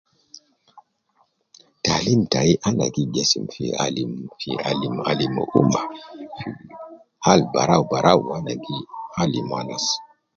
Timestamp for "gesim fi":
3.13-3.63